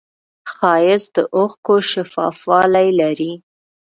[0.53, 3.33] ښایست د اوښکو شفافوالی لري